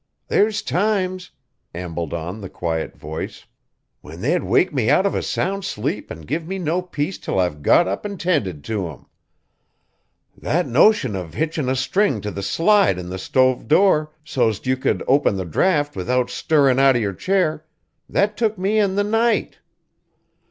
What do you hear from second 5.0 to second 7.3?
of a sound sleep an' give me no peace